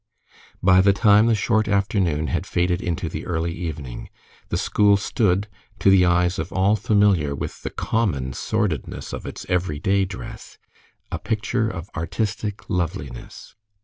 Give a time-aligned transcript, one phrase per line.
[0.63, 4.09] By the time the short afternoon had faded into the early evening,
[4.49, 9.45] the school stood, to the eyes of all familiar with the common sordidness of its
[9.47, 10.57] everyday dress,
[11.11, 13.55] a picture of artistic loveliness.